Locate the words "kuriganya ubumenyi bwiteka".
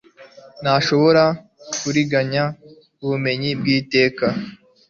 1.81-4.25